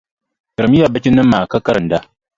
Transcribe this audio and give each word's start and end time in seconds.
Tirimiya 0.55 0.91
bachinima 0.93 1.23
maa 1.31 1.49
ka 1.51 1.57
karinda. 1.65 1.97